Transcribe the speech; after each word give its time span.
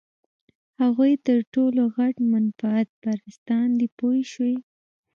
هغوی 0.81 1.13
تر 1.27 1.39
ټولو 1.53 1.81
غټ 1.95 2.15
منفعت 2.31 2.87
پرستان 3.03 3.67
دي 3.79 3.87
پوه 3.97 4.17
شوې!. 4.31 4.55